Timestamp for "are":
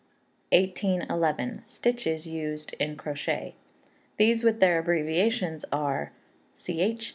5.71-6.11